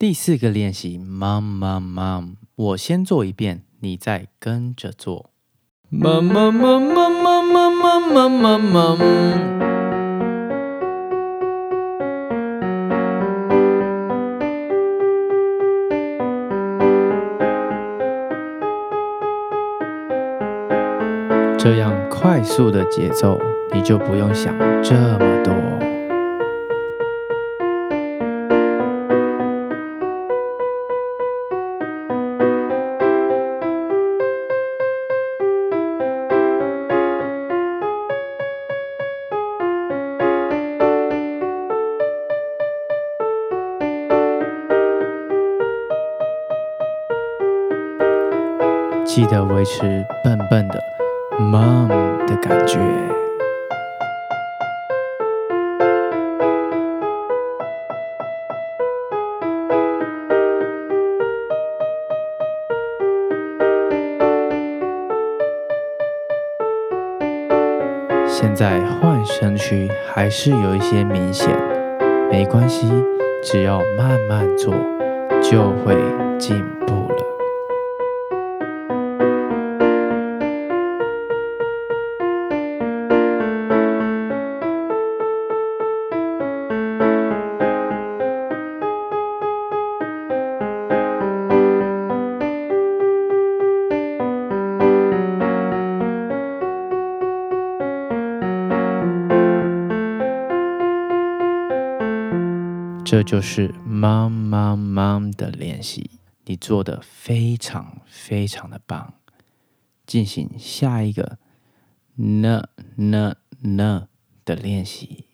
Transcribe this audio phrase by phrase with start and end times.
[0.00, 5.30] 第四个练习，mom mom mom，我先做一遍，你再跟着做。
[5.90, 8.98] mom mom mom mom mom mom mom mom。
[21.58, 23.36] 这样快速的节奏，
[23.74, 25.57] 你就不用想这么多。
[49.08, 50.78] 记得维持笨笨的
[51.40, 51.88] mom
[52.26, 52.78] 的感觉。
[68.28, 71.48] 现在换身躯还是有一些明显，
[72.30, 72.86] 没关系，
[73.42, 74.74] 只要慢慢做，
[75.42, 75.96] 就会
[76.38, 76.77] 进步
[103.10, 106.10] 这就是 mom mom mom 的练习，
[106.44, 109.14] 你做的非常非常的棒。
[110.04, 111.38] 进行下一个
[112.16, 114.08] n n n
[114.44, 115.27] 的练习。